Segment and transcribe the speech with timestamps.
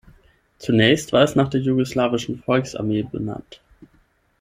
[0.57, 3.61] Zunächst war es nach der Jugoslawische Volksarmee benannt.